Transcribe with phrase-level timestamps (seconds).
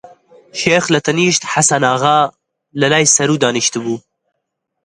[0.59, 2.19] شێخ لەتەنیشت حەسەناغا
[2.79, 3.97] لە لای سەروو دانیشتبوو